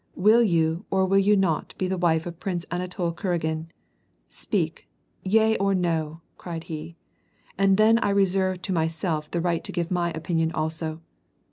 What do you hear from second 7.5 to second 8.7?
And then I reserve